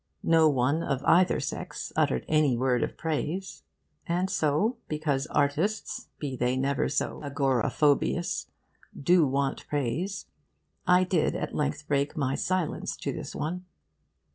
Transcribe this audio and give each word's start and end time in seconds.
No 0.23 0.49
one 0.49 0.81
of 0.81 1.03
either 1.03 1.39
sex 1.39 1.93
uttered 1.95 2.25
any 2.27 2.57
word 2.57 2.81
of 2.81 2.97
praise. 2.97 3.61
And 4.07 4.31
so, 4.31 4.77
because 4.87 5.27
artists, 5.27 6.07
be 6.17 6.35
they 6.35 6.57
never 6.57 6.89
so 6.89 7.21
agoraphobious, 7.21 8.47
do 8.99 9.27
want 9.27 9.67
praise, 9.67 10.25
I 10.87 11.03
did 11.03 11.35
at 11.35 11.53
length 11.53 11.87
break 11.87 12.17
my 12.17 12.33
silence 12.33 12.97
to 12.97 13.13
this 13.13 13.35
one. 13.35 13.65